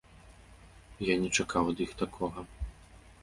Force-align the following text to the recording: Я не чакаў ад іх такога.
Я 1.09 1.15
не 1.25 1.29
чакаў 1.43 1.69
ад 1.73 1.79
іх 1.87 1.91
такога. 2.01 2.47